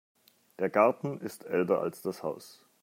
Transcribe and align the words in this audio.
Der 0.57 0.71
Garten 0.71 1.19
ist 1.19 1.45
älter 1.45 1.79
als 1.79 2.01
das 2.01 2.23
Haus. 2.23 2.65